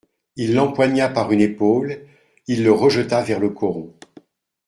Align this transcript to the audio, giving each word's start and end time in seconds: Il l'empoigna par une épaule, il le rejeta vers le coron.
Il 0.35 0.55
l'empoigna 0.55 1.09
par 1.09 1.31
une 1.31 1.41
épaule, 1.41 2.07
il 2.47 2.63
le 2.63 2.71
rejeta 2.71 3.21
vers 3.21 3.39
le 3.39 3.51
coron. 3.51 3.93